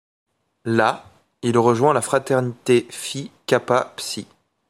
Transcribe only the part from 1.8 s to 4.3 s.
la fraternité Phi Kappa Psi.